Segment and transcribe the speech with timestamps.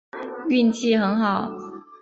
[0.49, 1.51] 运气很好